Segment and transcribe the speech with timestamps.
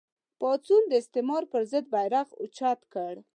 [0.39, 3.13] پاڅونونو د استعمار پر ضد بېرغ اوچت کړ